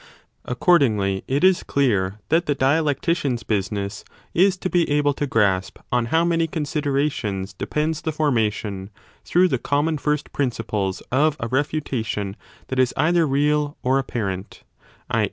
[0.45, 5.77] Accordingly it is clear that the dialectician s business is to be able to grasp
[5.91, 8.89] on how many considerations depends the formation,
[9.23, 12.35] through the common first principles, of a refutation
[12.69, 14.63] that 10 is either real or apparent,
[15.11, 15.19] i.